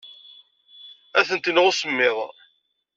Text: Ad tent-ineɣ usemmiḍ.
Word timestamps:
Ad 1.19 1.25
tent-ineɣ 1.27 1.65
usemmiḍ. 1.69 2.17